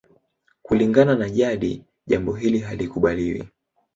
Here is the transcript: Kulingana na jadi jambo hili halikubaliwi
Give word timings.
Kulingana 0.61 1.15
na 1.15 1.29
jadi 1.29 1.85
jambo 2.07 2.33
hili 2.33 2.59
halikubaliwi 2.59 3.47